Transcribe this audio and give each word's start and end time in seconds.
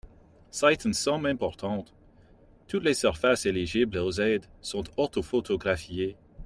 C’est 0.49 0.83
une 0.85 0.95
somme 0.95 1.27
importante! 1.27 1.93
Toutes 2.67 2.83
les 2.85 2.95
surfaces 2.95 3.45
éligibles 3.45 3.99
aux 3.99 4.19
aides 4.19 4.47
sont 4.63 4.83
orthophotographiées. 4.97 6.15